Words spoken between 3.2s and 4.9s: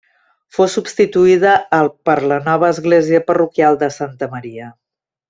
parroquial de Santa Maria.